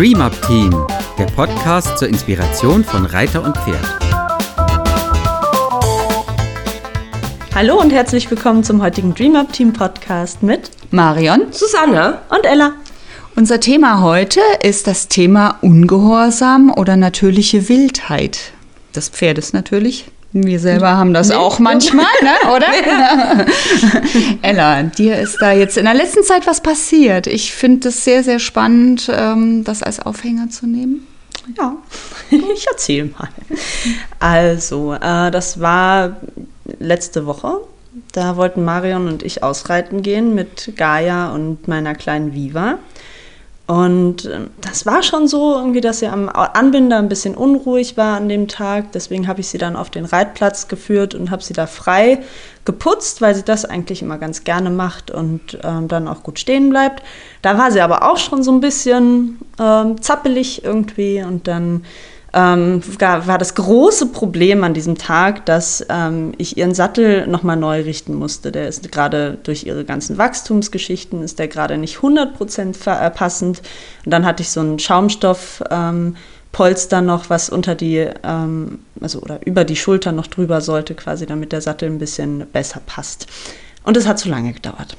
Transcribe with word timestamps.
Dream 0.00 0.22
Up 0.22 0.32
Team, 0.46 0.70
der 1.18 1.26
Podcast 1.26 1.98
zur 1.98 2.08
Inspiration 2.08 2.82
von 2.82 3.04
Reiter 3.04 3.44
und 3.44 3.54
Pferd. 3.54 3.84
Hallo 7.54 7.78
und 7.78 7.92
herzlich 7.92 8.30
willkommen 8.30 8.64
zum 8.64 8.80
heutigen 8.80 9.14
Dream 9.14 9.36
Up 9.36 9.52
Team 9.52 9.74
Podcast 9.74 10.42
mit 10.42 10.70
Marion, 10.90 11.52
Susanne 11.52 12.22
und 12.30 12.46
Ella. 12.46 12.76
Unser 13.36 13.60
Thema 13.60 14.00
heute 14.00 14.40
ist 14.62 14.86
das 14.86 15.08
Thema 15.08 15.58
Ungehorsam 15.60 16.72
oder 16.74 16.96
natürliche 16.96 17.68
Wildheit 17.68 18.52
des 18.96 19.10
Pferdes 19.10 19.52
natürlich. 19.52 20.06
Wir 20.32 20.60
selber 20.60 20.96
haben 20.96 21.12
das 21.12 21.32
auch 21.32 21.58
manchmal, 21.58 22.06
ne, 22.22 22.52
oder? 22.54 22.66
Ella, 24.42 24.84
dir 24.84 25.18
ist 25.18 25.38
da 25.40 25.52
jetzt 25.52 25.76
in 25.76 25.84
der 25.84 25.94
letzten 25.94 26.22
Zeit 26.22 26.46
was 26.46 26.60
passiert. 26.60 27.26
Ich 27.26 27.52
finde 27.52 27.88
es 27.88 28.04
sehr, 28.04 28.22
sehr 28.22 28.38
spannend, 28.38 29.10
ähm, 29.12 29.64
das 29.64 29.82
als 29.82 30.00
Aufhänger 30.00 30.48
zu 30.48 30.66
nehmen. 30.66 31.06
Ja, 31.58 31.76
ich 32.30 32.66
erzähle 32.68 33.10
mal. 33.18 33.28
Also, 34.20 34.94
äh, 34.94 35.30
das 35.32 35.60
war 35.60 36.16
letzte 36.78 37.26
Woche. 37.26 37.60
Da 38.12 38.36
wollten 38.36 38.64
Marion 38.64 39.08
und 39.08 39.24
ich 39.24 39.42
ausreiten 39.42 40.02
gehen 40.02 40.34
mit 40.34 40.74
Gaia 40.76 41.32
und 41.32 41.66
meiner 41.66 41.94
kleinen 41.96 42.34
Viva. 42.34 42.78
Und 43.70 44.24
ähm, 44.24 44.50
das 44.60 44.84
war 44.84 45.00
schon 45.04 45.28
so, 45.28 45.54
irgendwie, 45.54 45.80
dass 45.80 46.00
sie 46.00 46.08
am 46.08 46.28
Anbinder 46.28 46.98
ein 46.98 47.08
bisschen 47.08 47.36
unruhig 47.36 47.96
war 47.96 48.16
an 48.16 48.28
dem 48.28 48.48
Tag. 48.48 48.90
Deswegen 48.90 49.28
habe 49.28 49.42
ich 49.42 49.46
sie 49.46 49.58
dann 49.58 49.76
auf 49.76 49.90
den 49.90 50.06
Reitplatz 50.06 50.66
geführt 50.66 51.14
und 51.14 51.30
habe 51.30 51.44
sie 51.44 51.52
da 51.52 51.68
frei 51.68 52.18
geputzt, 52.64 53.22
weil 53.22 53.32
sie 53.36 53.44
das 53.44 53.64
eigentlich 53.64 54.02
immer 54.02 54.18
ganz 54.18 54.42
gerne 54.42 54.70
macht 54.70 55.12
und 55.12 55.56
ähm, 55.62 55.86
dann 55.86 56.08
auch 56.08 56.24
gut 56.24 56.40
stehen 56.40 56.68
bleibt. 56.68 57.04
Da 57.42 57.58
war 57.58 57.70
sie 57.70 57.80
aber 57.80 58.10
auch 58.10 58.16
schon 58.16 58.42
so 58.42 58.50
ein 58.50 58.60
bisschen 58.60 59.38
ähm, 59.60 60.02
zappelig 60.02 60.64
irgendwie 60.64 61.22
und 61.22 61.46
dann 61.46 61.84
ähm, 62.32 62.82
war 63.00 63.38
das 63.38 63.54
große 63.54 64.06
Problem 64.06 64.62
an 64.62 64.74
diesem 64.74 64.96
Tag, 64.96 65.46
dass 65.46 65.84
ähm, 65.88 66.32
ich 66.38 66.56
ihren 66.56 66.74
Sattel 66.74 67.26
nochmal 67.26 67.56
neu 67.56 67.82
richten 67.82 68.14
musste. 68.14 68.52
Der 68.52 68.68
ist 68.68 68.90
gerade 68.92 69.38
durch 69.42 69.64
ihre 69.64 69.84
ganzen 69.84 70.16
Wachstumsgeschichten, 70.16 71.22
ist 71.22 71.38
der 71.38 71.48
gerade 71.48 71.76
nicht 71.76 71.98
100% 71.98 72.86
äh, 72.86 73.10
passend. 73.10 73.62
Und 74.04 74.12
dann 74.12 74.24
hatte 74.24 74.42
ich 74.42 74.50
so 74.50 74.60
einen 74.60 74.78
Schaumstoff. 74.78 75.62
Ähm, 75.70 76.16
Polster 76.52 77.00
noch, 77.00 77.30
was 77.30 77.48
unter 77.48 77.74
die, 77.74 78.08
ähm, 78.24 78.80
also 79.00 79.20
oder 79.20 79.46
über 79.46 79.64
die 79.64 79.76
Schulter 79.76 80.12
noch 80.12 80.26
drüber 80.26 80.60
sollte, 80.60 80.94
quasi, 80.94 81.26
damit 81.26 81.52
der 81.52 81.60
Sattel 81.60 81.88
ein 81.88 81.98
bisschen 81.98 82.46
besser 82.52 82.80
passt. 82.84 83.26
Und 83.84 83.96
es 83.96 84.06
hat 84.06 84.18
zu 84.18 84.28
lange 84.28 84.52
gedauert. 84.52 84.96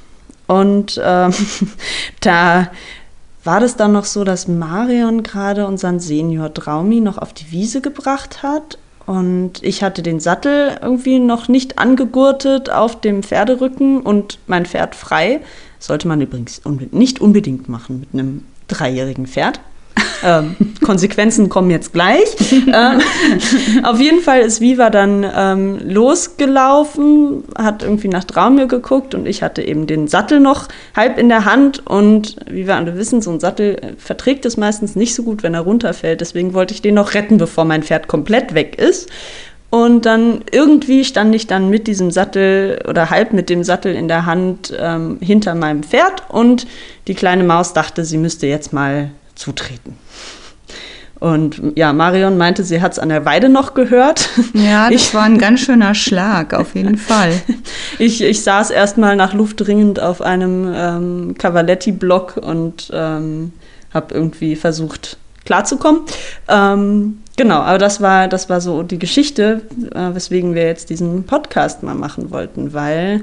Und 0.47 0.99
ähm, 1.03 1.33
da 2.21 2.71
war 3.43 3.59
das 3.59 3.75
dann 3.75 3.91
noch 3.91 4.05
so, 4.05 4.23
dass 4.23 4.47
Marion 4.47 5.23
gerade 5.23 5.65
unseren 5.65 5.99
Senior 5.99 6.49
Draumi 6.49 7.01
noch 7.01 7.17
auf 7.17 7.33
die 7.33 7.51
Wiese 7.51 7.81
gebracht 7.81 8.43
hat 8.43 8.77
und 9.05 9.63
ich 9.63 9.83
hatte 9.83 10.03
den 10.03 10.19
Sattel 10.19 10.77
irgendwie 10.81 11.19
noch 11.19 11.47
nicht 11.47 11.79
angegurtet 11.79 12.69
auf 12.69 13.01
dem 13.01 13.23
Pferderücken 13.23 14.01
und 14.01 14.39
mein 14.47 14.65
Pferd 14.65 14.95
frei. 14.95 15.41
Sollte 15.79 16.07
man 16.07 16.21
übrigens 16.21 16.61
nicht 16.91 17.19
unbedingt 17.19 17.67
machen 17.67 18.01
mit 18.01 18.09
einem 18.13 18.45
dreijährigen 18.67 19.25
Pferd. 19.25 19.59
Ähm, 20.23 20.55
Konsequenzen 20.83 21.49
kommen 21.49 21.69
jetzt 21.69 21.93
gleich. 21.93 22.35
ähm, 22.51 23.01
auf 23.83 23.99
jeden 23.99 24.21
Fall 24.21 24.41
ist 24.41 24.61
Viva 24.61 24.89
dann 24.89 25.25
ähm, 25.35 25.79
losgelaufen, 25.83 27.43
hat 27.57 27.83
irgendwie 27.83 28.07
nach 28.07 28.23
Traumir 28.23 28.67
geguckt 28.67 29.15
und 29.15 29.27
ich 29.27 29.43
hatte 29.43 29.61
eben 29.61 29.87
den 29.87 30.07
Sattel 30.07 30.39
noch 30.39 30.67
halb 30.95 31.17
in 31.17 31.29
der 31.29 31.45
Hand 31.45 31.85
und 31.85 32.35
wie 32.49 32.67
wir 32.67 32.75
alle 32.75 32.97
wissen, 32.97 33.21
so 33.21 33.31
ein 33.31 33.39
Sattel 33.39 33.75
äh, 33.75 33.93
verträgt 33.97 34.45
es 34.45 34.57
meistens 34.57 34.95
nicht 34.95 35.15
so 35.15 35.23
gut, 35.23 35.43
wenn 35.43 35.53
er 35.53 35.61
runterfällt. 35.61 36.21
Deswegen 36.21 36.53
wollte 36.53 36.73
ich 36.73 36.81
den 36.81 36.95
noch 36.95 37.13
retten, 37.13 37.37
bevor 37.37 37.65
mein 37.65 37.83
Pferd 37.83 38.07
komplett 38.07 38.53
weg 38.53 38.77
ist. 38.79 39.09
Und 39.71 40.05
dann 40.05 40.43
irgendwie 40.51 41.05
stand 41.05 41.33
ich 41.33 41.47
dann 41.47 41.69
mit 41.69 41.87
diesem 41.87 42.11
Sattel 42.11 42.83
oder 42.89 43.09
halb 43.09 43.31
mit 43.31 43.49
dem 43.49 43.63
Sattel 43.63 43.95
in 43.95 44.09
der 44.09 44.25
Hand 44.25 44.73
ähm, 44.77 45.17
hinter 45.21 45.55
meinem 45.55 45.81
Pferd 45.81 46.23
und 46.27 46.67
die 47.07 47.15
kleine 47.15 47.45
Maus 47.45 47.71
dachte, 47.71 48.03
sie 48.03 48.17
müsste 48.17 48.47
jetzt 48.47 48.73
mal 48.73 49.11
zutreten. 49.41 49.97
Und 51.19 51.61
ja, 51.75 51.93
Marion 51.93 52.37
meinte, 52.37 52.63
sie 52.63 52.81
hat 52.81 52.93
es 52.93 52.99
an 52.99 53.09
der 53.09 53.25
Weide 53.25 53.47
noch 53.47 53.75
gehört. 53.75 54.29
Ja, 54.53 54.89
das 54.89 55.01
ich, 55.01 55.13
war 55.13 55.23
ein 55.23 55.37
ganz 55.37 55.59
schöner 55.59 55.93
Schlag, 55.93 56.55
auf 56.55 56.73
jeden 56.73 56.97
Fall. 57.09 57.33
ich, 57.99 58.23
ich 58.23 58.41
saß 58.41 58.71
erstmal 58.71 59.15
nach 59.15 59.33
Luft 59.33 59.61
dringend 59.61 59.99
auf 59.99 60.21
einem 60.21 60.71
ähm, 60.73 61.35
Cavaletti-Block 61.37 62.37
und 62.37 62.89
ähm, 62.91 63.53
habe 63.93 64.15
irgendwie 64.15 64.55
versucht, 64.55 65.17
klarzukommen. 65.45 66.01
Ähm, 66.47 67.19
genau, 67.37 67.59
aber 67.59 67.77
das 67.77 68.01
war, 68.01 68.27
das 68.27 68.49
war 68.49 68.59
so 68.59 68.81
die 68.81 68.97
Geschichte, 68.97 69.61
äh, 69.93 70.15
weswegen 70.15 70.55
wir 70.55 70.63
jetzt 70.63 70.89
diesen 70.89 71.25
Podcast 71.25 71.83
mal 71.83 71.95
machen 71.95 72.31
wollten, 72.31 72.73
weil 72.73 73.21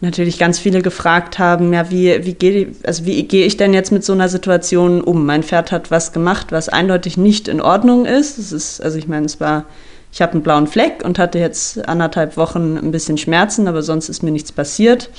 natürlich 0.00 0.38
ganz 0.38 0.58
viele 0.58 0.82
gefragt 0.82 1.38
haben, 1.38 1.72
ja, 1.72 1.90
wie, 1.90 2.24
wie 2.24 2.34
gehe 2.34 2.72
also 2.84 3.04
wie 3.04 3.20
ich 3.20 3.56
denn 3.56 3.74
jetzt 3.74 3.90
mit 3.90 4.04
so 4.04 4.12
einer 4.12 4.28
Situation 4.28 5.00
um? 5.00 5.26
Mein 5.26 5.42
Pferd 5.42 5.72
hat 5.72 5.90
was 5.90 6.12
gemacht, 6.12 6.52
was 6.52 6.68
eindeutig 6.68 7.16
nicht 7.16 7.48
in 7.48 7.60
Ordnung 7.60 8.06
ist. 8.06 8.38
Es 8.38 8.52
ist, 8.52 8.80
also 8.80 8.96
ich 8.98 9.08
meine, 9.08 9.26
es 9.26 9.40
war, 9.40 9.64
ich 10.12 10.22
habe 10.22 10.32
einen 10.32 10.42
blauen 10.42 10.66
Fleck 10.66 11.02
und 11.04 11.18
hatte 11.18 11.38
jetzt 11.38 11.88
anderthalb 11.88 12.36
Wochen 12.36 12.76
ein 12.76 12.92
bisschen 12.92 13.18
Schmerzen, 13.18 13.66
aber 13.66 13.82
sonst 13.82 14.08
ist 14.08 14.22
mir 14.22 14.30
nichts 14.30 14.52
passiert. 14.52 15.10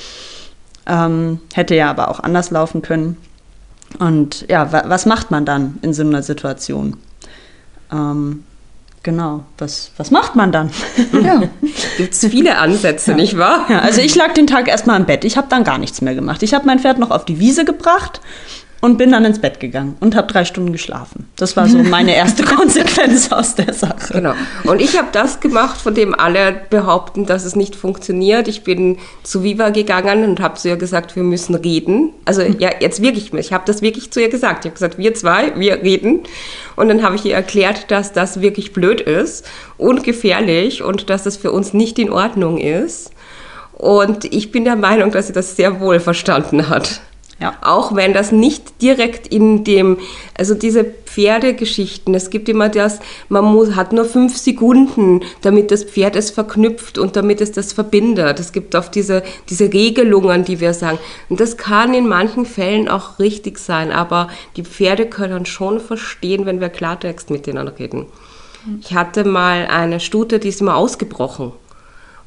Ähm, 0.88 1.40
hätte 1.54 1.76
ja 1.76 1.90
aber 1.90 2.10
auch 2.10 2.22
anders 2.22 2.50
laufen 2.50 2.82
können. 2.82 3.18
Und 4.00 4.46
ja, 4.50 4.72
wa 4.72 4.84
was 4.88 5.06
macht 5.06 5.30
man 5.30 5.46
dann 5.46 5.78
in 5.82 5.94
so 5.94 6.04
einer 6.04 6.24
Situation? 6.24 6.98
Ähm, 7.92 8.44
Genau, 9.02 9.46
was, 9.58 9.92
was 9.98 10.12
macht 10.12 10.36
man 10.36 10.52
dann? 10.52 10.72
Ja, 11.24 11.44
gibt 11.98 12.14
es 12.14 12.26
viele 12.28 12.58
Ansätze, 12.58 13.12
ja. 13.12 13.18
nicht 13.18 13.38
wahr? 13.38 13.66
Ja, 13.70 13.80
also 13.80 14.02
ich 14.02 14.16
lag 14.16 14.34
den 14.34 14.48
Tag 14.48 14.68
erstmal 14.68 15.00
im 15.00 15.06
Bett. 15.06 15.24
Ich 15.24 15.38
habe 15.38 15.48
dann 15.50 15.64
gar 15.64 15.78
nichts 15.78 16.02
mehr 16.02 16.16
gemacht. 16.16 16.44
Ich 16.44 16.54
habe 16.54 16.66
mein 16.66 16.80
Pferd 16.80 17.00
noch 17.00 17.12
auf 17.12 17.26
die 17.26 17.40
Wiese 17.40 17.66
gebracht 17.66 18.20
und 18.82 18.98
bin 18.98 19.12
dann 19.12 19.26
ins 19.26 19.40
Bett 19.40 19.60
gegangen 19.60 19.98
und 20.00 20.16
habe 20.16 20.32
drei 20.32 20.46
Stunden 20.46 20.72
geschlafen. 20.72 21.28
Das 21.36 21.58
war 21.58 21.68
so 21.68 21.78
meine 21.84 22.16
erste 22.16 22.44
Konsequenz 22.44 23.32
aus 23.32 23.56
der 23.56 23.74
Sache. 23.74 24.14
Genau. 24.14 24.34
Und 24.64 24.82
ich 24.82 24.98
habe 24.98 25.10
das 25.12 25.40
gemacht, 25.40 25.80
von 25.80 25.94
dem 25.94 26.16
alle 26.16 26.56
behaupten, 26.70 27.26
dass 27.26 27.44
es 27.44 27.56
nicht 27.56 27.76
funktioniert. 27.76 28.48
Ich 28.48 28.64
bin 28.64 28.98
zu 29.24 29.44
Viva 29.44 29.70
gegangen 29.70 30.24
und 30.24 30.40
habe 30.40 30.56
zu 30.56 30.70
ihr 30.70 30.78
gesagt, 30.78 31.16
wir 31.16 31.24
müssen 31.24 31.56
reden. 31.56 32.12
Also 32.26 32.42
ja, 32.42 32.70
jetzt 32.80 33.02
wirklich, 33.02 33.34
ich 33.34 33.54
habe 33.54 33.64
das 33.66 33.82
wirklich 33.82 34.12
zu 34.12 34.22
ihr 34.22 34.30
gesagt. 34.30 34.66
Ich 34.66 34.70
habe 34.70 34.76
gesagt, 34.76 34.98
wir 34.98 35.14
zwei, 35.14 35.54
wir 35.58 35.82
reden. 35.82 36.22
Und 36.76 36.88
dann 36.88 37.04
habe 37.04 37.16
ich 37.16 37.26
ihr 37.26 37.36
erklärt, 37.36 37.92
dass 37.92 38.14
das 38.14 38.42
wirklich 38.42 38.72
blöd 38.72 39.02
ist 39.02 39.46
und 39.78 40.04
gefährlich 40.04 40.84
und 40.84 41.10
dass 41.10 41.24
das 41.24 41.36
für 41.38 41.52
uns 41.52 41.74
nicht 41.74 42.00
in 42.00 42.12
Ordnung 42.12 42.58
ist. 42.58 43.12
Und 43.74 44.26
ich 44.26 44.52
bin 44.52 44.66
der 44.66 44.76
Meinung, 44.76 45.12
dass 45.12 45.28
sie 45.28 45.34
das 45.34 45.56
sehr 45.56 45.80
wohl 45.80 46.02
verstanden 46.02 46.68
hat. 46.68 47.02
Ja. 47.40 47.56
Auch 47.62 47.96
wenn 47.96 48.14
das 48.14 48.34
nicht 48.34 48.82
direkt 48.82 49.28
in 49.28 49.64
dem, 49.64 49.98
also 50.38 50.56
diese 50.56 50.84
Pferdegeschichten, 50.84 52.14
es 52.14 52.30
gibt 52.30 52.50
immer 52.50 52.68
das, 52.68 53.00
man 53.30 53.46
muss, 53.46 53.76
hat 53.76 53.94
nur 53.94 54.04
fünf 54.04 54.36
Sekunden, 54.36 55.22
damit 55.42 55.72
das 55.72 55.86
Pferd 55.86 56.18
es 56.18 56.32
verknüpft 56.32 56.98
und 56.98 57.16
damit 57.16 57.40
es 57.40 57.54
das 57.54 57.72
verbindet. 57.72 58.40
Es 58.40 58.52
gibt 58.52 58.76
auch 58.76 58.90
diese, 58.90 59.24
diese 59.50 59.72
Regelungen, 59.72 60.44
die 60.44 60.60
wir 60.60 60.74
sagen. 60.74 61.00
Und 61.30 61.40
das 61.40 61.56
kann 61.56 61.94
in 61.94 62.08
manchen 62.08 62.46
Fällen 62.46 62.90
auch 62.90 63.20
richtig 63.20 63.58
sein, 63.58 63.92
aber 63.92 64.30
die 64.58 64.64
Pferde 64.64 65.06
können 65.06 65.46
schon 65.46 65.80
verstehen, 65.80 66.46
wenn 66.46 66.60
wir 66.60 66.70
Klartext 66.70 67.30
mit 67.30 67.48
denen 67.48 67.70
reden. 67.70 68.08
Ich 68.82 68.94
hatte 68.94 69.24
mal 69.24 69.68
eine 69.68 70.02
Stute, 70.02 70.40
die 70.40 70.50
ist 70.50 70.60
immer 70.60 70.76
ausgebrochen. 70.76 71.54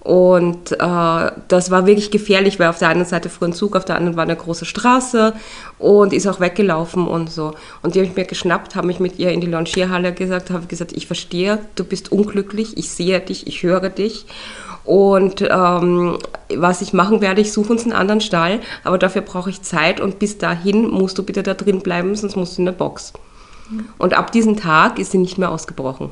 Und 0.02 0.72
äh, 0.72 1.30
das 1.46 1.70
war 1.70 1.86
wirklich 1.86 2.10
gefährlich, 2.10 2.58
weil 2.58 2.68
auf 2.68 2.78
der 2.78 2.88
einen 2.88 3.04
Seite 3.04 3.28
fuhr 3.28 3.46
ein 3.46 3.52
Zug, 3.52 3.76
auf 3.76 3.84
der 3.84 3.97
anderen 3.97 4.16
war 4.16 4.24
eine 4.24 4.34
große 4.34 4.65
Straße 4.65 5.32
und 5.78 6.12
ist 6.12 6.27
auch 6.27 6.41
weggelaufen 6.41 7.06
und 7.06 7.30
so. 7.30 7.54
Und 7.82 7.94
die 7.94 8.00
habe 8.00 8.09
ich 8.09 8.16
mir 8.16 8.24
geschnappt, 8.24 8.74
habe 8.74 8.88
mich 8.88 8.98
mit 8.98 9.21
ihr 9.21 9.30
in 9.30 9.41
die 9.41 9.47
Longierhalle 9.47 10.12
gesagt, 10.12 10.50
habe 10.50 10.66
gesagt, 10.66 10.92
ich 10.92 11.06
verstehe, 11.06 11.60
du 11.77 11.84
bist 11.84 12.10
unglücklich, 12.10 12.77
ich 12.77 12.91
sehe 12.91 13.21
dich, 13.21 13.47
ich 13.47 13.62
höre 13.62 13.91
dich. 13.91 14.27
Und 14.82 15.47
ähm, 15.48 16.18
was 16.53 16.82
ich 16.82 16.92
machen 16.92 17.21
werde, 17.21 17.41
ich 17.41 17.53
suche 17.53 17.72
uns 17.72 17.84
einen 17.84 17.92
anderen 17.92 18.21
Stall, 18.21 18.59
aber 18.82 18.98
dafür 18.98 19.22
brauche 19.22 19.50
ich 19.50 19.62
Zeit 19.62 20.00
und 20.00 20.18
bis 20.18 20.36
dahin 20.36 20.91
musst 20.91 21.16
du 21.16 21.22
bitte 21.22 21.44
da 21.44 21.54
drin 21.54 21.78
bleiben, 21.78 22.16
sonst 22.16 22.34
musst 22.34 22.59
du 22.59 22.62
in 22.62 22.66
der 22.66 22.72
Box. 22.72 23.12
Und 23.98 24.15
ab 24.15 24.32
diesem 24.32 24.56
Tag 24.56 24.98
ist 24.98 25.12
sie 25.12 25.18
nicht 25.18 25.38
mehr 25.38 25.53
ausgebrochen. 25.53 26.10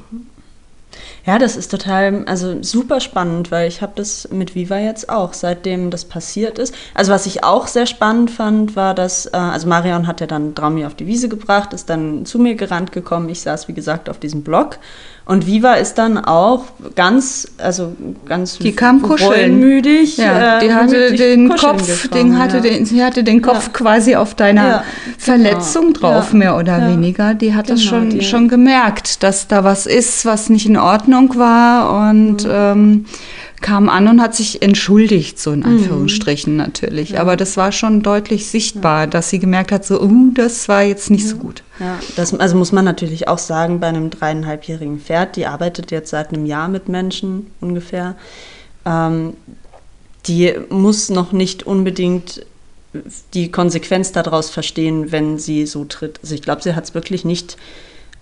Ja, 1.26 1.38
das 1.38 1.56
ist 1.56 1.70
total, 1.70 2.24
also 2.26 2.62
super 2.62 3.00
spannend, 3.00 3.50
weil 3.50 3.68
ich 3.68 3.82
habe 3.82 3.92
das 3.94 4.28
mit 4.32 4.54
Viva 4.54 4.78
jetzt 4.78 5.08
auch, 5.08 5.32
seitdem 5.34 5.90
das 5.90 6.04
passiert 6.04 6.58
ist. 6.58 6.74
Also 6.94 7.12
was 7.12 7.26
ich 7.26 7.44
auch 7.44 7.66
sehr 7.66 7.86
spannend 7.86 8.30
fand, 8.30 8.74
war, 8.76 8.94
dass, 8.94 9.26
äh, 9.26 9.30
also 9.36 9.68
Marion 9.68 10.06
hat 10.06 10.20
ja 10.20 10.26
dann 10.26 10.54
Draumi 10.54 10.84
auf 10.86 10.94
die 10.94 11.06
Wiese 11.06 11.28
gebracht, 11.28 11.72
ist 11.72 11.90
dann 11.90 12.24
zu 12.26 12.38
mir 12.38 12.54
gerannt 12.54 12.92
gekommen. 12.92 13.28
Ich 13.28 13.42
saß, 13.42 13.68
wie 13.68 13.74
gesagt, 13.74 14.08
auf 14.08 14.18
diesem 14.18 14.42
Blog. 14.42 14.78
Und 15.26 15.46
Viva 15.46 15.74
ist 15.74 15.94
dann 15.98 16.18
auch 16.18 16.64
ganz, 16.96 17.46
also 17.58 17.92
ganz 18.26 18.58
die 18.58 18.72
kam 18.72 19.00
kuscheln. 19.00 19.60
müdig. 19.60 20.16
Ja, 20.16 20.56
äh, 20.58 20.60
die 20.66 20.72
hatte 20.74 21.12
den 21.12 21.50
Kopf, 21.50 22.08
den 22.08 22.36
hatte 22.36 22.56
ja. 22.56 22.62
den, 22.62 22.84
sie 22.84 23.04
hatte 23.04 23.22
den 23.22 23.40
Kopf 23.40 23.66
Ja. 23.66 23.72
quasi 23.72 24.16
auf 24.16 24.34
deiner 24.34 24.66
Ja, 24.68 24.84
Verletzung 25.18 25.92
genau. 25.92 26.14
drauf, 26.14 26.32
mehr 26.32 26.56
oder 26.56 26.88
weniger. 26.88 27.34
Die 27.34 27.54
hat 27.54 27.70
das 27.70 27.80
Genau, 27.80 27.90
schon, 27.90 28.10
die- 28.10 28.22
schon 28.22 28.48
gemerkt, 28.48 29.22
dass 29.22 29.46
da 29.46 29.62
was 29.62 29.86
ist, 29.86 30.24
was 30.24 30.48
nicht 30.50 30.66
in 30.66 30.76
Ordnung 30.80 31.36
war 31.36 32.10
und 32.10 32.44
Mhm. 32.44 32.50
ähm, 32.50 33.04
kam 33.60 33.88
an 33.90 34.08
und 34.08 34.22
hat 34.22 34.34
sich 34.34 34.62
entschuldigt, 34.62 35.38
so 35.38 35.50
Mhm. 35.50 35.56
in 35.56 35.64
Anführungsstrichen 35.64 36.56
natürlich. 36.56 37.20
Aber 37.20 37.36
das 37.36 37.56
war 37.56 37.72
schon 37.72 38.02
deutlich 38.02 38.46
sichtbar, 38.46 39.06
dass 39.06 39.28
sie 39.30 39.38
gemerkt 39.38 39.70
hat, 39.70 39.84
so, 39.84 40.00
uh, 40.00 40.30
das 40.34 40.68
war 40.68 40.82
jetzt 40.82 41.10
nicht 41.10 41.28
so 41.28 41.36
gut. 41.36 41.62
Ja, 41.78 41.98
das 42.16 42.32
also 42.34 42.56
muss 42.56 42.72
man 42.72 42.84
natürlich 42.84 43.28
auch 43.28 43.38
sagen, 43.38 43.78
bei 43.80 43.88
einem 43.88 44.08
dreieinhalbjährigen 44.10 44.98
Pferd, 44.98 45.36
die 45.36 45.46
arbeitet 45.46 45.90
jetzt 45.90 46.10
seit 46.10 46.32
einem 46.32 46.46
Jahr 46.46 46.68
mit 46.68 46.88
Menschen 46.88 47.48
ungefähr. 47.60 48.16
Ähm, 48.86 49.34
die 50.26 50.52
muss 50.70 51.10
noch 51.10 51.32
nicht 51.32 51.66
unbedingt 51.66 52.44
die 53.34 53.50
Konsequenz 53.52 54.12
daraus 54.12 54.50
verstehen, 54.50 55.12
wenn 55.12 55.38
sie 55.38 55.64
so 55.66 55.84
tritt. 55.84 56.18
Also 56.22 56.34
ich 56.34 56.42
glaube, 56.42 56.62
sie 56.62 56.74
hat 56.74 56.84
es 56.84 56.94
wirklich 56.94 57.24
nicht 57.24 57.56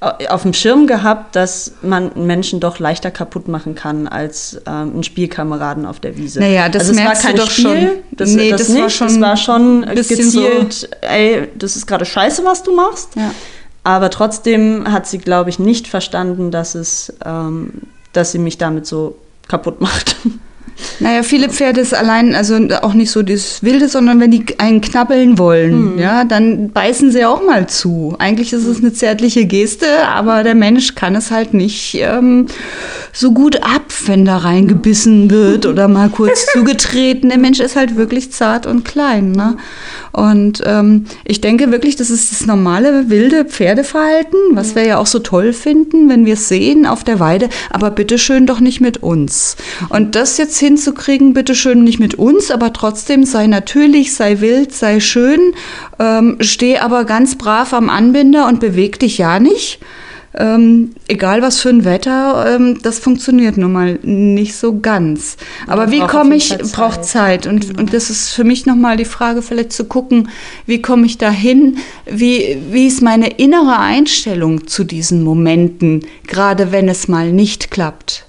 auf 0.01 0.43
dem 0.43 0.53
Schirm 0.55 0.87
gehabt, 0.87 1.35
dass 1.35 1.73
man 1.83 2.13
einen 2.13 2.27
Menschen 2.27 2.61
doch 2.61 2.79
leichter 2.79 3.11
kaputt 3.11 3.49
machen 3.49 3.75
kann 3.75 4.07
als 4.07 4.61
ähm, 4.67 4.93
einen 4.93 5.03
Spielkameraden 5.03 5.87
auf 5.87 5.99
der 5.99 6.17
Wiese. 6.17 6.39
Naja, 6.39 6.69
das 6.69 6.83
also 6.83 6.93
es 6.93 6.99
war 6.99 7.05
merkst 7.07 7.23
du 7.25 7.27
kein 7.27 7.37
doch 7.37 7.51
Spiel, 7.51 7.65
schon. 7.65 7.91
Das, 8.13 8.31
Nee, 8.31 8.51
das, 8.51 8.61
das 8.61 8.69
nicht. 8.69 8.83
war 8.83 8.91
schon 8.91 9.07
es 9.09 9.21
war 9.21 9.37
schon 9.37 9.81
bisschen 9.95 10.31
so- 10.31 10.41
gezielt, 10.43 10.91
ey, 11.01 11.49
das 11.57 11.75
ist 11.75 11.87
gerade 11.87 12.05
scheiße, 12.05 12.45
was 12.45 12.63
du 12.63 12.75
machst. 12.77 13.17
Ja. 13.17 13.33
Aber 13.83 14.11
trotzdem 14.11 14.85
hat 14.93 15.07
sie, 15.07 15.19
glaube 15.19 15.51
ich, 15.51 15.59
nicht 15.59 15.89
verstanden, 15.89 16.51
dass 16.51 16.75
es, 16.77 17.13
ähm, 17.25 17.73
dass 18.13 18.31
sie 18.33 18.39
mich 18.39 18.57
damit 18.59 18.87
so 18.87 19.17
kaputt 19.49 19.81
macht. 19.81 20.15
Naja, 21.01 21.23
viele 21.23 21.49
Pferde 21.49 21.81
ist 21.81 21.95
allein, 21.95 22.35
also 22.35 22.57
auch 22.83 22.95
nicht 22.95 23.11
so 23.11 23.23
das 23.23 23.63
Wilde, 23.63 23.89
sondern 23.89 24.21
wenn 24.21 24.31
die 24.31 24.45
einen 24.59 24.81
knabbeln 24.81 25.39
wollen, 25.39 25.93
Hm. 25.93 25.99
ja, 25.99 26.25
dann 26.25 26.71
beißen 26.71 27.11
sie 27.11 27.25
auch 27.25 27.45
mal 27.45 27.69
zu. 27.69 28.15
Eigentlich 28.19 28.53
ist 28.53 28.65
es 28.67 28.79
eine 28.79 28.93
zärtliche 28.93 29.45
Geste, 29.47 29.87
aber 30.09 30.43
der 30.43 30.55
Mensch 30.55 30.95
kann 30.95 31.15
es 31.15 31.31
halt 31.31 31.55
nicht 31.55 31.95
ähm, 32.01 32.47
so 33.13 33.33
gut 33.33 33.63
ab, 33.63 33.83
wenn 34.07 34.25
da 34.25 34.37
reingebissen 34.39 35.31
wird 35.31 35.67
oder 35.67 35.89
mal 35.89 36.09
kurz 36.11 36.47
zugetreten. 36.53 37.29
Der 37.31 37.39
Mensch 37.39 37.61
ist 37.61 37.77
halt 37.77 37.97
wirklich 37.97 38.31
zart 38.33 38.67
und 38.67 38.85
klein. 38.85 39.33
Ne? 39.33 39.57
Und 40.13 40.63
ähm, 40.67 41.05
ich 41.25 41.41
denke 41.41 41.71
wirklich, 41.71 41.97
das 41.97 42.11
ist 42.11 42.33
das 42.33 42.47
normale 42.47 43.11
wilde 43.11 43.45
Pferdeverhalten, 43.45 44.39
was 44.53 44.75
wir 44.75 44.85
ja 44.85 44.99
auch 44.99 45.07
so 45.07 45.19
toll 45.19 45.53
finden, 45.53 46.09
wenn 46.09 46.27
wir 46.27 46.35
es 46.35 46.49
sehen 46.49 46.87
auf 46.87 47.05
der 47.05 47.21
Weide, 47.21 47.49
aber 47.71 47.91
bitteschön 47.91 48.47
doch 48.47 48.61
nicht 48.61 48.81
mit 48.81 49.03
uns. 49.03 49.57
Und 49.89 50.15
das 50.15 50.39
jetzt 50.39 50.59
hinzukriegen, 50.59 51.35
bitteschön 51.35 51.85
nicht 51.85 52.01
mit 52.01 52.15
uns, 52.15 52.51
aber 52.51 52.73
trotzdem 52.73 53.25
sei 53.25 53.47
natürlich, 53.47 54.15
sei 54.15 54.41
wild, 54.41 54.73
sei 54.73 55.01
schön, 55.01 55.53
ähm, 55.99 56.37
steh 56.41 56.79
aber 56.79 57.05
ganz 57.05 57.37
brav 57.37 57.73
am 57.73 57.91
Anbinder 57.91 58.49
und 58.49 58.61
beweg 58.61 58.99
dich 58.99 59.19
ja 59.19 59.39
nicht. 59.39 59.81
Ähm, 60.41 60.93
egal 61.09 61.43
was 61.43 61.61
für 61.61 61.69
ein 61.69 61.85
Wetter, 61.85 62.55
ähm, 62.55 62.79
das 62.83 63.01
funktioniert 63.01 63.57
nun 63.57 63.73
mal 63.73 63.99
nicht 64.03 64.55
so 64.55 64.79
ganz. 64.79 65.37
Aber 65.67 65.91
wie 65.91 65.99
braucht 65.99 66.11
komme 66.11 66.37
ich, 66.37 66.57
braucht 66.73 67.05
Zeit. 67.05 67.49
Und, 67.49 67.77
und 67.77 67.93
das 67.93 68.09
ist 68.09 68.31
für 68.31 68.45
mich 68.45 68.65
nochmal 68.65 68.97
die 68.97 69.05
Frage, 69.05 69.43
vielleicht 69.43 69.73
zu 69.73 69.87
gucken, 69.87 70.29
wie 70.65 70.81
komme 70.81 71.07
ich 71.07 71.19
dahin? 71.19 71.79
Wie, 72.07 72.57
wie 72.71 72.87
ist 72.87 73.03
meine 73.03 73.31
innere 73.31 73.81
Einstellung 73.81 74.69
zu 74.69 74.85
diesen 74.85 75.25
Momenten, 75.25 76.07
gerade 76.29 76.71
wenn 76.71 76.89
es 76.89 77.09
mal 77.09 77.33
nicht 77.33 77.73
klappt? 77.73 78.25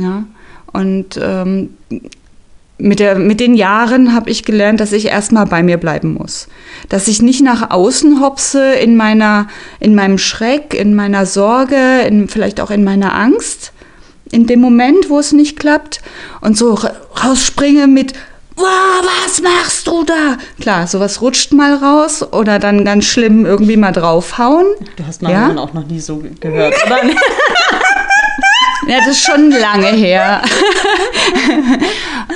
Ja. 0.00 0.24
Und 0.72 1.18
ähm, 1.20 1.70
mit, 2.78 2.98
der, 2.98 3.14
mit 3.16 3.38
den 3.40 3.54
Jahren 3.54 4.14
habe 4.14 4.30
ich 4.30 4.44
gelernt, 4.44 4.80
dass 4.80 4.92
ich 4.92 5.06
erstmal 5.06 5.46
bei 5.46 5.62
mir 5.62 5.76
bleiben 5.76 6.14
muss. 6.14 6.48
Dass 6.88 7.06
ich 7.08 7.22
nicht 7.22 7.42
nach 7.42 7.70
außen 7.70 8.20
hopse 8.20 8.72
in, 8.74 8.96
meiner, 8.96 9.46
in 9.80 9.94
meinem 9.94 10.18
Schreck, 10.18 10.74
in 10.74 10.94
meiner 10.94 11.24
Sorge, 11.26 12.00
in, 12.06 12.28
vielleicht 12.28 12.60
auch 12.60 12.70
in 12.70 12.82
meiner 12.84 13.14
Angst, 13.14 13.72
in 14.32 14.46
dem 14.46 14.60
Moment, 14.60 15.08
wo 15.08 15.18
es 15.20 15.32
nicht 15.32 15.58
klappt 15.58 16.00
und 16.40 16.58
so 16.58 16.74
ra- 16.74 16.92
rausspringe 17.24 17.86
mit, 17.86 18.14
wow, 18.56 18.64
was 19.26 19.40
machst 19.40 19.86
du 19.86 20.02
da? 20.04 20.36
Klar, 20.60 20.86
sowas 20.88 21.20
rutscht 21.20 21.52
mal 21.52 21.74
raus 21.74 22.22
oder 22.32 22.58
dann 22.58 22.84
ganz 22.84 23.04
schlimm 23.04 23.46
irgendwie 23.46 23.76
mal 23.76 23.92
draufhauen. 23.92 24.66
Du 24.96 25.06
hast 25.06 25.22
Marion 25.22 25.56
Ja? 25.56 25.62
auch 25.62 25.72
noch 25.74 25.86
nie 25.86 26.00
so 26.00 26.16
ge- 26.16 26.32
gehört, 26.40 26.74
oder? 26.86 26.96
Ja, 28.88 28.98
das 28.98 29.08
ist 29.08 29.24
schon 29.24 29.50
lange 29.50 29.88
her. 29.88 30.42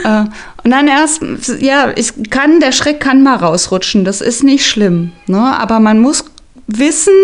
Äh, 0.04 0.24
und 0.64 0.70
dann 0.70 0.86
erst, 0.86 1.22
ja, 1.60 1.90
ich 1.96 2.30
kann, 2.30 2.60
der 2.60 2.72
Schreck 2.72 3.00
kann 3.00 3.22
mal 3.22 3.36
rausrutschen, 3.36 4.04
das 4.04 4.20
ist 4.20 4.44
nicht 4.44 4.66
schlimm. 4.66 5.12
Ne? 5.26 5.40
Aber 5.58 5.80
man 5.80 5.98
muss 5.98 6.24
wissen, 6.66 7.14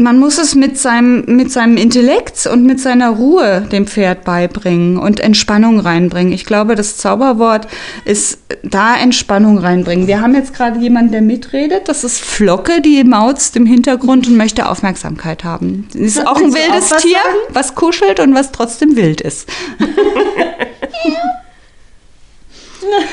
man 0.00 0.18
muss 0.18 0.38
es 0.38 0.54
mit 0.54 0.78
seinem, 0.78 1.24
mit 1.26 1.52
seinem 1.52 1.76
Intellekt 1.76 2.46
und 2.46 2.64
mit 2.64 2.80
seiner 2.80 3.10
Ruhe 3.10 3.66
dem 3.70 3.86
Pferd 3.86 4.24
beibringen 4.24 4.96
und 4.96 5.20
Entspannung 5.20 5.78
reinbringen. 5.78 6.32
Ich 6.32 6.46
glaube, 6.46 6.74
das 6.74 6.96
Zauberwort 6.96 7.68
ist 8.04 8.38
da 8.62 8.96
Entspannung 8.96 9.58
reinbringen. 9.58 10.06
Wir 10.06 10.20
haben 10.20 10.34
jetzt 10.34 10.54
gerade 10.54 10.80
jemanden, 10.80 11.12
der 11.12 11.22
mitredet. 11.22 11.88
Das 11.88 12.02
ist 12.02 12.20
Flocke, 12.20 12.80
die 12.80 13.04
mauzt 13.04 13.56
im 13.56 13.66
Hintergrund 13.66 14.26
und 14.26 14.36
möchte 14.36 14.68
Aufmerksamkeit 14.68 15.44
haben. 15.44 15.86
Ist 15.94 16.26
auch 16.26 16.36
ein 16.36 16.50
du 16.50 16.50
auch 16.50 16.54
wildes 16.54 16.90
was 16.90 17.02
Tier, 17.02 17.12
sagen? 17.12 17.36
was 17.50 17.74
kuschelt 17.74 18.20
und 18.20 18.34
was 18.34 18.52
trotzdem 18.52 18.96
wild 18.96 19.20
ist. 19.20 19.48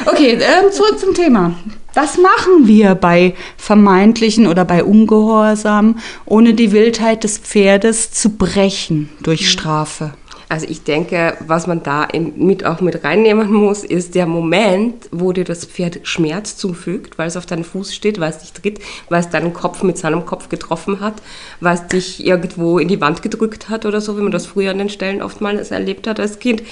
Okay, 0.05 0.39
ähm, 0.41 0.71
zurück 0.71 0.97
zum 0.97 1.13
Thema. 1.13 1.53
Was 1.97 2.19
machen 2.19 2.67
wir 2.67 2.93
bei 2.93 3.33
vermeintlichen 3.57 4.45
oder 4.45 4.65
bei 4.65 4.83
Ungehorsam, 4.83 5.97
ohne 6.25 6.53
die 6.53 6.71
Wildheit 6.71 7.23
des 7.23 7.39
Pferdes 7.39 8.11
zu 8.11 8.37
brechen 8.37 9.09
durch 9.23 9.49
Strafe? 9.49 10.13
Also 10.49 10.65
ich 10.69 10.83
denke, 10.83 11.35
was 11.45 11.67
man 11.67 11.83
da 11.83 12.07
mit 12.37 12.65
auch 12.65 12.79
mit 12.79 13.03
reinnehmen 13.03 13.51
muss, 13.51 13.83
ist 13.83 14.15
der 14.15 14.25
Moment, 14.25 15.09
wo 15.11 15.33
dir 15.33 15.43
das 15.43 15.65
Pferd 15.65 15.99
Schmerz 16.03 16.55
zufügt, 16.55 17.17
weil 17.17 17.27
es 17.27 17.35
auf 17.35 17.45
deinem 17.45 17.65
Fuß 17.65 17.93
steht, 17.93 18.19
weil 18.21 18.29
es 18.29 18.39
dich 18.39 18.53
tritt, 18.53 18.79
weil 19.09 19.19
es 19.19 19.29
deinen 19.29 19.53
Kopf 19.53 19.83
mit 19.83 19.97
seinem 19.97 20.25
Kopf 20.25 20.47
getroffen 20.47 21.01
hat, 21.01 21.15
weil 21.59 21.75
es 21.75 21.87
dich 21.87 22.25
irgendwo 22.25 22.79
in 22.79 22.87
die 22.87 23.01
Wand 23.01 23.21
gedrückt 23.21 23.67
hat 23.67 23.85
oder 23.85 23.99
so, 23.99 24.17
wie 24.17 24.21
man 24.21 24.31
das 24.31 24.45
früher 24.45 24.71
an 24.71 24.77
den 24.77 24.89
Stellen 24.89 25.21
oftmals 25.21 25.71
erlebt 25.71 26.07
hat 26.07 26.19
als 26.19 26.39
Kind. 26.39 26.63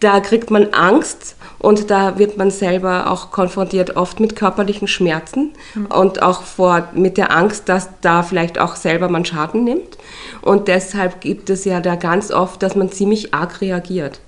Da 0.00 0.20
kriegt 0.20 0.50
man 0.50 0.72
Angst 0.72 1.36
und 1.58 1.90
da 1.90 2.18
wird 2.18 2.38
man 2.38 2.50
selber 2.50 3.10
auch 3.10 3.30
konfrontiert 3.30 3.96
oft 3.96 4.18
mit 4.18 4.34
körperlichen 4.34 4.88
Schmerzen 4.88 5.50
und 5.90 6.22
auch 6.22 6.42
vor, 6.42 6.88
mit 6.94 7.18
der 7.18 7.36
Angst, 7.36 7.68
dass 7.68 7.90
da 8.00 8.22
vielleicht 8.22 8.58
auch 8.58 8.76
selber 8.76 9.10
man 9.10 9.26
Schaden 9.26 9.64
nimmt. 9.64 9.98
Und 10.40 10.68
deshalb 10.68 11.20
gibt 11.20 11.50
es 11.50 11.66
ja 11.66 11.80
da 11.80 11.96
ganz 11.96 12.30
oft, 12.30 12.62
dass 12.62 12.76
man 12.76 12.90
ziemlich 12.90 13.09
arg 13.34 13.60
reagiert. 13.60 14.20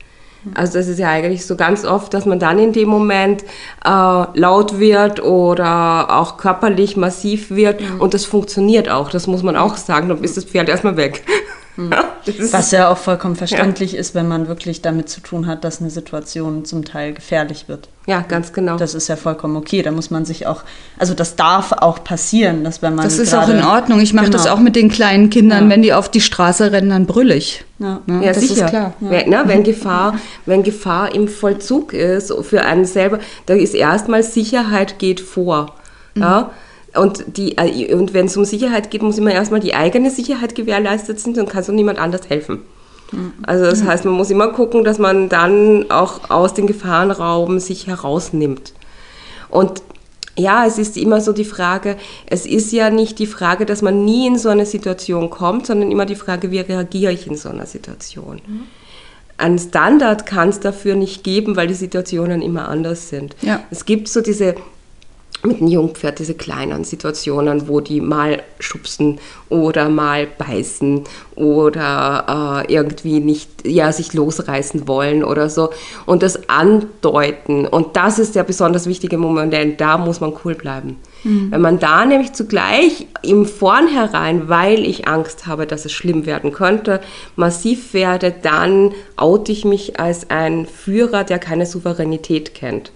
Also 0.54 0.78
das 0.78 0.88
ist 0.88 0.98
ja 0.98 1.08
eigentlich 1.08 1.46
so 1.46 1.56
ganz 1.56 1.84
oft, 1.84 2.12
dass 2.14 2.26
man 2.26 2.40
dann 2.40 2.58
in 2.58 2.72
dem 2.72 2.88
Moment 2.88 3.44
äh, 3.84 3.88
laut 3.88 4.80
wird 4.80 5.22
oder 5.22 6.18
auch 6.18 6.36
körperlich 6.36 6.96
massiv 6.96 7.50
wird 7.50 7.80
und 8.00 8.12
das 8.12 8.24
funktioniert 8.24 8.88
auch, 8.88 9.10
das 9.10 9.28
muss 9.28 9.44
man 9.44 9.56
auch 9.56 9.76
sagen, 9.76 10.08
dann 10.08 10.24
ist 10.24 10.36
das 10.36 10.44
Pferd 10.44 10.68
erstmal 10.68 10.96
weg. 10.96 11.22
Das 11.76 12.52
Was 12.52 12.70
ja 12.70 12.88
auch 12.90 12.98
vollkommen 12.98 13.34
verständlich 13.34 13.96
ist, 13.96 14.14
wenn 14.14 14.28
man 14.28 14.46
wirklich 14.46 14.82
damit 14.82 15.08
zu 15.08 15.20
tun 15.22 15.46
hat, 15.46 15.64
dass 15.64 15.80
eine 15.80 15.88
Situation 15.90 16.64
zum 16.66 16.84
Teil 16.84 17.14
gefährlich 17.14 17.66
wird. 17.66 17.88
ja, 18.06 18.20
ganz 18.20 18.52
genau. 18.52 18.76
Das 18.76 18.94
ist 18.94 19.08
ja 19.08 19.16
vollkommen 19.16 19.56
okay. 19.56 19.80
Da 19.82 19.90
muss 19.90 20.10
man 20.10 20.24
sich 20.26 20.46
auch, 20.46 20.62
also 20.98 21.14
das 21.14 21.34
darf 21.34 21.72
auch 21.72 22.04
passieren, 22.04 22.62
dass 22.62 22.82
wenn 22.82 22.94
man 22.94 23.04
Das 23.04 23.18
ist 23.18 23.34
auch 23.34 23.48
in 23.48 23.64
Ordnung. 23.64 24.00
Ich 24.00 24.12
mache 24.12 24.28
das 24.28 24.42
Genau. 24.44 24.54
auch 24.54 24.60
mit 24.60 24.76
den 24.76 24.90
kleinen 24.90 25.30
Kindern. 25.30 25.64
Ja. 25.64 25.70
Wenn 25.70 25.82
die 25.82 25.94
auf 25.94 26.10
die 26.10 26.20
Straße 26.20 26.72
rennen, 26.72 26.90
dann 26.90 27.06
brüll 27.06 27.30
ich. 27.30 27.64
Ja. 27.78 28.00
Ne? 28.06 28.24
Ja, 28.26 28.32
das 28.32 28.42
sicher. 28.42 28.66
ist 28.66 28.70
klar. 28.70 28.92
Wenn, 29.00 29.30
na, 29.30 29.48
wenn, 29.48 29.62
Gefahr, 29.64 30.16
wenn 30.44 30.62
Gefahr 30.62 31.14
im 31.14 31.26
Vollzug 31.26 31.94
ist 31.94 32.32
für 32.42 32.62
einen 32.62 32.84
selber, 32.84 33.18
da 33.46 33.54
ist 33.54 33.74
erstmal 33.74 34.22
Sicherheit 34.22 34.98
geht 34.98 35.20
vor. 35.20 35.74
Ja? 36.14 36.50
Und, 36.94 37.36
die, 37.36 37.56
äh, 37.56 37.94
und 37.94 38.12
wenn 38.12 38.26
es 38.26 38.36
um 38.36 38.44
Sicherheit 38.44 38.90
geht, 38.90 39.02
muss 39.02 39.18
immer 39.18 39.32
erstmal 39.32 39.60
die 39.60 39.74
eigene 39.74 40.10
Sicherheit 40.10 40.54
gewährleistet 40.54 41.20
sein, 41.20 41.34
dann 41.34 41.48
kann 41.48 41.62
so 41.62 41.72
niemand 41.72 41.98
anders 41.98 42.28
helfen. 42.28 42.60
Also 43.42 43.64
das 43.64 43.84
heißt, 43.84 44.04
man 44.04 44.14
muss 44.14 44.30
immer 44.30 44.48
gucken, 44.48 44.84
dass 44.84 44.98
man 44.98 45.28
dann 45.28 45.90
auch 45.90 46.30
aus 46.30 46.54
den 46.54 46.66
Gefahrenraum 46.66 47.58
sich 47.58 47.86
herausnimmt. 47.86 48.72
Und 49.50 49.82
ja, 50.36 50.64
es 50.64 50.78
ist 50.78 50.96
immer 50.96 51.20
so 51.20 51.32
die 51.32 51.44
Frage, 51.44 51.98
es 52.26 52.46
ist 52.46 52.72
ja 52.72 52.88
nicht 52.88 53.18
die 53.18 53.26
Frage, 53.26 53.66
dass 53.66 53.82
man 53.82 54.04
nie 54.04 54.26
in 54.26 54.38
so 54.38 54.48
eine 54.48 54.64
Situation 54.64 55.28
kommt, 55.28 55.66
sondern 55.66 55.90
immer 55.90 56.06
die 56.06 56.14
Frage, 56.14 56.50
wie 56.50 56.60
reagiere 56.60 57.12
ich 57.12 57.26
in 57.26 57.36
so 57.36 57.50
einer 57.50 57.66
Situation. 57.66 58.40
Mhm. 58.46 58.62
Ein 59.36 59.58
Standard 59.58 60.24
kann 60.24 60.48
es 60.48 60.60
dafür 60.60 60.94
nicht 60.94 61.22
geben, 61.22 61.56
weil 61.56 61.66
die 61.66 61.74
Situationen 61.74 62.40
immer 62.40 62.68
anders 62.68 63.10
sind. 63.10 63.36
Ja. 63.42 63.62
Es 63.70 63.84
gibt 63.84 64.08
so 64.08 64.22
diese 64.22 64.54
mit 65.44 65.58
einem 65.58 65.68
Jungpferd 65.68 66.20
diese 66.20 66.34
kleinen 66.34 66.84
Situationen, 66.84 67.66
wo 67.66 67.80
die 67.80 68.00
mal 68.00 68.42
schubsen 68.60 69.18
oder 69.48 69.88
mal 69.88 70.26
beißen 70.26 71.02
oder 71.34 72.64
äh, 72.68 72.72
irgendwie 72.72 73.18
nicht 73.18 73.50
ja, 73.66 73.92
sich 73.92 74.12
losreißen 74.12 74.86
wollen 74.86 75.24
oder 75.24 75.50
so 75.50 75.70
und 76.06 76.22
das 76.22 76.48
andeuten. 76.48 77.66
Und 77.66 77.96
das 77.96 78.18
ist 78.18 78.36
der 78.36 78.44
besonders 78.44 78.86
wichtige 78.86 79.18
Moment, 79.18 79.52
denn 79.52 79.76
da 79.76 79.98
muss 79.98 80.20
man 80.20 80.32
cool 80.44 80.54
bleiben. 80.54 80.98
Mhm. 81.24 81.50
Wenn 81.50 81.60
man 81.60 81.78
da 81.80 82.04
nämlich 82.04 82.32
zugleich 82.34 83.06
im 83.22 83.44
Vornherein, 83.46 84.48
weil 84.48 84.84
ich 84.84 85.08
Angst 85.08 85.46
habe, 85.46 85.66
dass 85.66 85.84
es 85.84 85.92
schlimm 85.92 86.24
werden 86.24 86.52
könnte, 86.52 87.00
massiv 87.34 87.94
werde, 87.94 88.32
dann 88.42 88.92
oute 89.16 89.50
ich 89.50 89.64
mich 89.64 89.98
als 89.98 90.30
ein 90.30 90.66
Führer, 90.66 91.24
der 91.24 91.40
keine 91.40 91.66
Souveränität 91.66 92.54
kennt. 92.54 92.92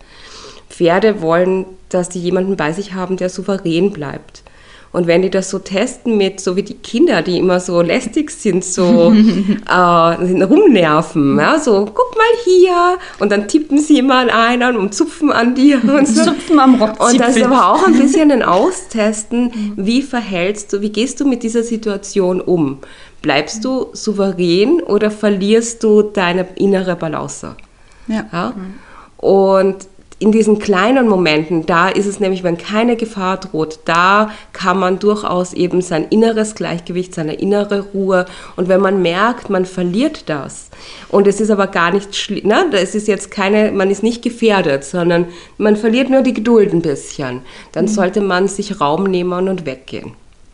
Pferde 0.76 1.22
wollen, 1.22 1.64
dass 1.88 2.10
die 2.10 2.20
jemanden 2.20 2.56
bei 2.56 2.72
sich 2.72 2.92
haben, 2.92 3.16
der 3.16 3.30
souverän 3.30 3.92
bleibt. 3.92 4.42
Und 4.92 5.06
wenn 5.06 5.22
die 5.22 5.30
das 5.30 5.50
so 5.50 5.58
testen 5.58 6.16
mit, 6.16 6.40
so 6.40 6.56
wie 6.56 6.62
die 6.62 6.74
Kinder, 6.74 7.20
die 7.20 7.38
immer 7.38 7.60
so 7.60 7.82
lästig 7.82 8.30
sind, 8.30 8.64
so 8.64 9.12
äh, 9.68 10.42
rumnerven, 10.42 11.38
ja, 11.38 11.58
so 11.58 11.84
guck 11.84 12.16
mal 12.16 12.24
hier 12.44 12.98
und 13.18 13.32
dann 13.32 13.48
tippen 13.48 13.78
sie 13.78 13.98
immer 13.98 14.16
an 14.16 14.30
einen 14.30 14.76
und 14.76 14.94
zupfen 14.94 15.32
an 15.32 15.54
dir 15.54 15.82
und 15.98 16.06
so. 16.06 16.24
Zupfen 16.24 16.58
am 16.58 16.80
Rock. 16.80 16.98
Und 17.00 17.20
das 17.20 17.36
ist 17.36 17.44
aber 17.44 17.72
auch 17.72 17.86
ein 17.86 17.98
bisschen 17.98 18.30
ein 18.30 18.42
Austesten, 18.42 19.74
wie 19.76 20.02
verhältst 20.02 20.72
du, 20.72 20.80
wie 20.80 20.90
gehst 20.90 21.20
du 21.20 21.26
mit 21.26 21.42
dieser 21.42 21.62
Situation 21.62 22.40
um? 22.40 22.78
Bleibst 23.22 23.64
du 23.64 23.88
souverän 23.92 24.80
oder 24.82 25.10
verlierst 25.10 25.82
du 25.82 26.02
deine 26.02 26.46
innere 26.54 26.96
Balance? 26.96 27.56
Ja. 28.08 28.24
ja? 28.32 28.54
Und 29.18 29.88
in 30.18 30.32
diesen 30.32 30.58
kleinen 30.58 31.08
Momenten, 31.08 31.66
da 31.66 31.88
ist 31.88 32.06
es 32.06 32.20
nämlich, 32.20 32.42
wenn 32.42 32.56
keine 32.56 32.96
Gefahr 32.96 33.36
droht, 33.36 33.80
da 33.84 34.30
kann 34.54 34.78
man 34.78 34.98
durchaus 34.98 35.52
eben 35.52 35.82
sein 35.82 36.06
inneres 36.08 36.54
Gleichgewicht, 36.54 37.14
seine 37.14 37.34
innere 37.34 37.80
Ruhe 37.92 38.24
und 38.56 38.68
wenn 38.68 38.80
man 38.80 39.02
merkt, 39.02 39.50
man 39.50 39.66
verliert 39.66 40.30
das 40.30 40.70
und 41.10 41.26
es 41.26 41.40
ist 41.40 41.50
aber 41.50 41.66
gar 41.66 41.92
nicht 41.92 42.16
schlimm, 42.16 42.48
ne, 42.48 42.66
das 42.70 42.94
ist 42.94 43.08
jetzt 43.08 43.30
keine, 43.30 43.72
man 43.72 43.90
ist 43.90 44.02
nicht 44.02 44.22
gefährdet, 44.22 44.84
sondern 44.84 45.26
man 45.58 45.76
verliert 45.76 46.08
nur 46.08 46.22
die 46.22 46.34
Geduld 46.34 46.72
ein 46.72 46.82
bisschen, 46.82 47.42
dann 47.72 47.84
mhm. 47.84 47.88
sollte 47.88 48.22
man 48.22 48.48
sich 48.48 48.80
Raum 48.80 49.04
nehmen 49.04 49.48
und 49.48 49.66
weggehen. 49.66 50.12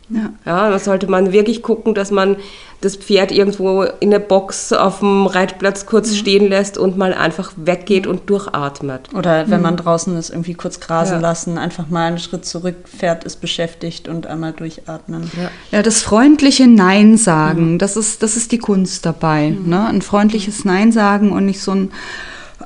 Ja. 0.09 0.33
ja, 0.45 0.69
da 0.69 0.79
sollte 0.79 1.07
man 1.09 1.31
wirklich 1.31 1.63
gucken, 1.63 1.93
dass 1.93 2.11
man 2.11 2.35
das 2.83 2.97
Pferd 2.97 3.31
irgendwo 3.31 3.83
in 3.83 4.11
der 4.11 4.19
Box 4.19 4.73
auf 4.73 4.99
dem 4.99 5.25
Reitplatz 5.25 5.85
kurz 5.85 6.11
mhm. 6.11 6.15
stehen 6.15 6.49
lässt 6.49 6.77
und 6.77 6.97
mal 6.97 7.13
einfach 7.13 7.53
weggeht 7.55 8.07
und 8.07 8.29
durchatmet. 8.29 9.13
Oder 9.13 9.49
wenn 9.49 9.57
mhm. 9.57 9.63
man 9.63 9.77
draußen 9.77 10.15
ist, 10.17 10.29
irgendwie 10.29 10.53
kurz 10.53 10.79
grasen 10.79 11.15
ja. 11.15 11.19
lassen, 11.19 11.57
einfach 11.57 11.89
mal 11.89 12.07
einen 12.07 12.19
Schritt 12.19 12.45
zurück, 12.45 12.75
Pferd 12.85 13.23
ist 13.23 13.39
beschäftigt 13.39 14.07
und 14.07 14.27
einmal 14.27 14.51
durchatmen. 14.51 15.31
Ja, 15.37 15.49
ja 15.71 15.81
das 15.81 16.01
freundliche 16.01 16.67
Nein 16.67 17.17
sagen, 17.17 17.73
mhm. 17.73 17.77
das, 17.77 17.95
ist, 17.95 18.21
das 18.21 18.35
ist 18.35 18.51
die 18.51 18.57
Kunst 18.57 19.05
dabei. 19.05 19.51
Mhm. 19.51 19.69
Ne? 19.69 19.85
Ein 19.87 20.01
freundliches 20.01 20.65
Nein 20.65 20.91
sagen 20.91 21.31
und 21.31 21.45
nicht 21.45 21.61
so 21.61 21.71
ein 21.71 21.91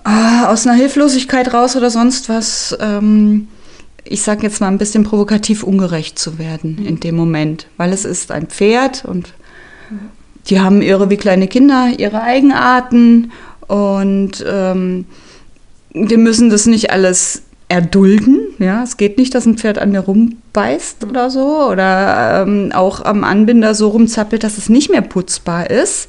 äh, 0.04 0.46
aus 0.46 0.66
einer 0.66 0.76
Hilflosigkeit 0.76 1.54
raus 1.54 1.76
oder 1.76 1.90
sonst 1.90 2.30
was. 2.30 2.76
Ähm, 2.80 3.48
ich 4.04 4.22
sage 4.22 4.44
jetzt 4.44 4.62
mal 4.62 4.70
ein 4.70 4.78
bisschen 4.78 5.04
provokativ 5.04 5.64
ungerecht 5.64 6.18
zu 6.18 6.40
werden 6.40 6.84
in 6.86 7.00
dem 7.00 7.16
Moment, 7.16 7.68
weil 7.78 7.92
es 7.92 8.06
ist 8.06 8.32
ein 8.32 8.48
Pferd 8.48 9.04
und 9.06 9.34
die 10.48 10.60
haben 10.60 10.82
ihre, 10.82 11.10
wie 11.10 11.18
kleine 11.18 11.48
Kinder, 11.48 11.90
ihre 11.98 12.22
Eigenarten 12.22 13.32
und 13.68 14.46
ähm, 14.48 15.06
wir 15.94 16.18
müssen 16.18 16.50
das 16.50 16.66
nicht 16.66 16.92
alles 16.92 17.44
erdulden. 17.70 18.40
Ja, 18.60 18.84
es 18.84 18.98
geht 18.98 19.18
nicht, 19.18 19.36
dass 19.36 19.46
ein 19.46 19.58
Pferd 19.58 19.78
an 19.78 19.92
mir 19.92 20.00
rumbeißt 20.00 21.04
oder 21.04 21.30
so 21.30 21.70
oder 21.70 22.44
ähm, 22.48 22.72
auch 22.74 23.04
am 23.04 23.24
Anbinder 23.24 23.76
so 23.76 23.90
rumzappelt, 23.90 24.44
dass 24.44 24.58
es 24.58 24.70
nicht 24.70 24.90
mehr 24.90 25.02
putzbar 25.02 25.70
ist. 25.70 26.08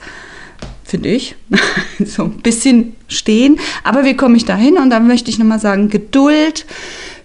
Finde 0.85 1.11
ich. 1.11 1.37
so 2.05 2.25
ein 2.25 2.39
bisschen 2.39 2.95
stehen. 3.09 3.59
Aber 3.85 4.05
wie 4.05 4.17
komme 4.17 4.37
ich 4.37 4.45
da 4.45 4.57
hin? 4.57 4.79
Und 4.79 4.91
dann 4.91 5.07
möchte 5.07 5.31
ich 5.31 5.39
nochmal 5.39 5.59
sagen, 5.59 5.91
Geduld, 5.91 6.65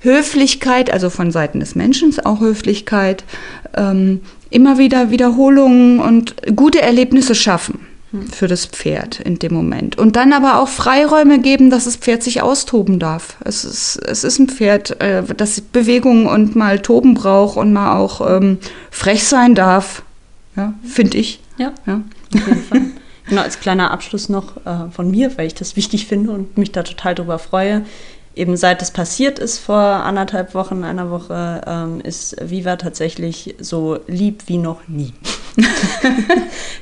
Höflichkeit, 0.03 0.91
also 0.91 1.09
von 1.09 1.31
Seiten 1.31 1.59
des 1.59 1.75
Menschen 1.75 2.13
auch 2.25 2.41
Höflichkeit, 2.41 3.23
ähm, 3.75 4.21
immer 4.49 4.77
wieder 4.77 5.09
Wiederholungen 5.09 5.99
und 5.99 6.35
gute 6.55 6.81
Erlebnisse 6.81 7.35
schaffen 7.35 7.87
für 8.31 8.47
das 8.47 8.65
Pferd 8.67 9.19
in 9.19 9.39
dem 9.39 9.53
Moment. 9.53 9.97
Und 9.97 10.15
dann 10.15 10.33
aber 10.33 10.59
auch 10.59 10.67
Freiräume 10.67 11.39
geben, 11.39 11.71
dass 11.71 11.85
das 11.85 11.95
Pferd 11.95 12.21
sich 12.21 12.41
austoben 12.41 12.99
darf. 12.99 13.37
Es 13.43 13.65
ist, 13.65 13.95
es 14.05 14.23
ist 14.23 14.39
ein 14.39 14.49
Pferd, 14.49 15.01
äh, 15.01 15.23
das 15.35 15.61
Bewegung 15.61 16.27
und 16.27 16.55
mal 16.55 16.79
toben 16.79 17.15
braucht 17.15 17.57
und 17.57 17.73
mal 17.73 17.97
auch 17.97 18.21
ähm, 18.29 18.59
frech 18.91 19.23
sein 19.23 19.55
darf. 19.55 20.03
Ja, 20.55 20.73
finde 20.83 21.17
ich. 21.17 21.39
Ja, 21.57 21.71
ja, 21.87 22.01
auf 22.35 22.47
jeden 22.47 22.63
Fall. 22.63 22.81
Genau, 23.27 23.41
als 23.41 23.59
kleiner 23.59 23.91
Abschluss 23.91 24.27
noch 24.27 24.57
äh, 24.65 24.91
von 24.91 25.09
mir, 25.09 25.37
weil 25.37 25.47
ich 25.47 25.55
das 25.55 25.75
wichtig 25.75 26.07
finde 26.07 26.31
und 26.31 26.57
mich 26.57 26.71
da 26.71 26.83
total 26.83 27.15
drüber 27.15 27.39
freue 27.39 27.85
eben 28.35 28.57
seit 28.57 28.81
es 28.81 28.91
passiert 28.91 29.39
ist 29.39 29.59
vor 29.59 29.77
anderthalb 29.77 30.53
Wochen, 30.55 30.83
einer 30.83 31.09
Woche, 31.09 31.61
ähm, 31.67 32.01
ist 32.01 32.35
Viva 32.41 32.75
tatsächlich 32.75 33.55
so 33.59 33.99
lieb 34.07 34.43
wie 34.47 34.57
noch 34.57 34.87
nie. 34.87 35.13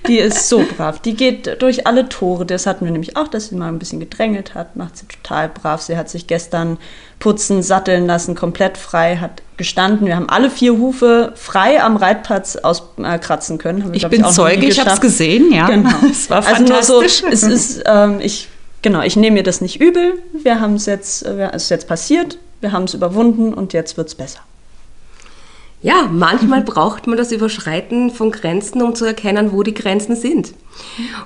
die 0.08 0.18
ist 0.18 0.48
so 0.48 0.64
brav. 0.78 1.00
Die 1.00 1.16
geht 1.16 1.62
durch 1.62 1.88
alle 1.88 2.08
Tore. 2.08 2.46
Das 2.46 2.66
hatten 2.66 2.86
wir 2.86 2.92
nämlich 2.92 3.18
auch, 3.18 3.28
dass 3.28 3.50
sie 3.50 3.56
mal 3.56 3.68
ein 3.68 3.80
bisschen 3.80 4.00
gedrängelt 4.00 4.56
hat. 4.56 4.78
Macht 4.78 4.98
sie 4.98 5.06
total 5.08 5.50
brav. 5.50 5.82
Sie 5.82 5.98
hat 5.98 6.10
sich 6.10 6.28
gestern 6.28 6.78
putzen, 7.20 7.64
satteln 7.64 8.06
lassen, 8.08 8.34
komplett 8.34 8.78
frei, 8.78 9.18
hat 9.18 9.42
gestanden. 9.58 10.08
Wir 10.08 10.16
haben 10.16 10.30
alle 10.30 10.50
vier 10.50 10.78
Hufe 10.78 11.34
frei 11.36 11.84
am 11.84 11.98
Reitplatz 11.98 12.56
auskratzen 12.56 13.58
äh, 13.58 13.60
können. 13.60 13.94
ich 13.94 14.08
bin 14.08 14.22
ich 14.22 14.28
Zeuge, 14.32 14.66
ich 14.66 14.80
habe 14.80 14.92
es 14.92 15.02
gesehen, 15.02 15.52
ja. 15.52 15.68
Genau. 15.68 15.90
Es 16.10 16.30
war 16.30 16.42
fantastisch. 16.42 16.76
Also 16.76 16.94
nur 16.94 17.04
so, 17.10 17.28
es 17.28 17.44
ist, 17.44 17.84
ähm, 17.86 18.20
ich 18.22 18.48
genau, 18.82 19.02
ich 19.02 19.16
nehme 19.16 19.36
mir 19.36 19.44
das 19.44 19.62
nicht 19.62 19.80
übel. 19.82 20.22
Wir 20.34 20.60
haben 20.60 20.76
es 20.76 20.86
jetzt, 20.86 21.26
äh, 21.26 21.50
es 21.52 21.64
ist 21.64 21.70
jetzt 21.70 21.88
passiert, 21.88 22.38
wir 22.62 22.72
haben 22.72 22.84
es 22.84 22.94
überwunden 22.94 23.54
und 23.54 23.74
jetzt 23.74 23.98
wird 23.98 24.08
es 24.08 24.16
besser. 24.16 24.40
Ja, 25.84 26.08
manchmal 26.12 26.62
braucht 26.62 27.08
man 27.08 27.18
das 27.18 27.32
Überschreiten 27.32 28.12
von 28.12 28.32
Grenzen, 28.32 28.84
um 28.84 28.94
zu 28.94 29.04
erkennen, 29.04 29.52
wo 29.52 29.64
die 29.64 29.74
Grenzen 29.74 30.16
sind. 30.16 30.54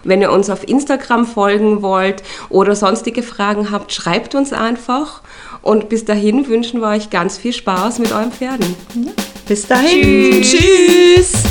Wenn 0.05 0.21
ihr 0.21 0.31
uns 0.31 0.49
auf 0.49 0.67
Instagram 0.67 1.25
folgen 1.25 1.81
wollt 1.81 2.23
oder 2.49 2.73
sonstige 2.73 3.21
Fragen 3.21 3.69
habt, 3.69 3.91
schreibt 3.91 4.33
uns 4.33 4.53
einfach. 4.53 5.21
Und 5.61 5.89
bis 5.89 6.05
dahin 6.05 6.47
wünschen 6.47 6.79
wir 6.79 6.87
euch 6.87 7.09
ganz 7.09 7.37
viel 7.37 7.51
Spaß 7.51 7.99
mit 7.99 8.13
euren 8.13 8.31
Pferden. 8.31 8.75
Ja. 8.95 9.11
Bis 9.45 9.67
dahin. 9.67 10.41
Tschüss. 10.41 10.61
Tschüss. 10.61 11.43